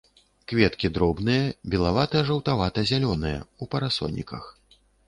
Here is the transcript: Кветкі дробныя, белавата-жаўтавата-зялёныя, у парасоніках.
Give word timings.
Кветкі 0.53 0.89
дробныя, 0.95 1.43
белавата-жаўтавата-зялёныя, 1.73 3.39
у 3.61 3.73
парасоніках. 3.77 4.55